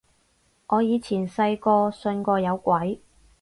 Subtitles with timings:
[0.65, 2.99] 我以前細個信過有鬼